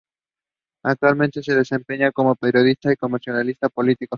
[0.83, 4.09] Actualmente se desempeña como periodista y comentarista político.